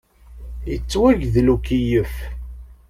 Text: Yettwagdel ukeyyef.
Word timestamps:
Yettwagdel 0.69 1.47
ukeyyef. 1.55 2.13